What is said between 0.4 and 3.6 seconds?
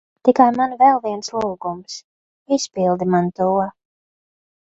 man vēl viens lūgums. Izpildi man to.